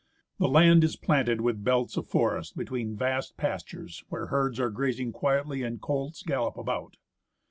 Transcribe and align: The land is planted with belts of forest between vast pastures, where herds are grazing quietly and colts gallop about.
The 0.39 0.47
land 0.47 0.83
is 0.83 0.95
planted 0.95 1.41
with 1.41 1.63
belts 1.63 1.95
of 1.95 2.07
forest 2.07 2.57
between 2.57 2.95
vast 2.97 3.37
pastures, 3.37 4.03
where 4.09 4.25
herds 4.33 4.59
are 4.59 4.71
grazing 4.71 5.11
quietly 5.11 5.61
and 5.61 5.79
colts 5.79 6.23
gallop 6.23 6.57
about. 6.57 6.97